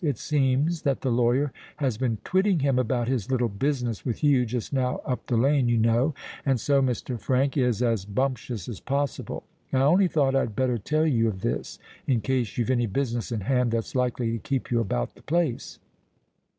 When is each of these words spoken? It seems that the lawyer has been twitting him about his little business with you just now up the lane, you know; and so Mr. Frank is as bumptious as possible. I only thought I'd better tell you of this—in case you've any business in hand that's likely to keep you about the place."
It 0.03 0.17
seems 0.17 0.81
that 0.81 1.01
the 1.01 1.11
lawyer 1.11 1.53
has 1.77 1.95
been 1.99 2.17
twitting 2.23 2.61
him 2.61 2.79
about 2.79 3.07
his 3.07 3.29
little 3.29 3.47
business 3.49 4.03
with 4.03 4.23
you 4.23 4.47
just 4.47 4.73
now 4.73 4.97
up 5.05 5.27
the 5.27 5.37
lane, 5.37 5.69
you 5.69 5.77
know; 5.77 6.15
and 6.43 6.59
so 6.59 6.81
Mr. 6.81 7.19
Frank 7.19 7.55
is 7.55 7.83
as 7.83 8.03
bumptious 8.03 8.67
as 8.67 8.79
possible. 8.79 9.43
I 9.71 9.77
only 9.81 10.07
thought 10.07 10.33
I'd 10.35 10.55
better 10.55 10.79
tell 10.79 11.05
you 11.05 11.27
of 11.27 11.41
this—in 11.41 12.21
case 12.21 12.57
you've 12.57 12.71
any 12.71 12.87
business 12.87 13.31
in 13.31 13.41
hand 13.41 13.69
that's 13.69 13.93
likely 13.93 14.31
to 14.31 14.39
keep 14.39 14.71
you 14.71 14.79
about 14.79 15.13
the 15.13 15.21
place." 15.21 15.77